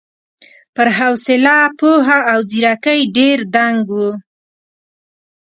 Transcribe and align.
پر 0.75 0.87
حوصله، 0.97 1.57
پوهه 1.79 2.17
او 2.31 2.39
ځېرکۍ 2.51 3.01
ډېر 3.17 3.37
دنګ 3.55 3.85
و. 3.97 3.99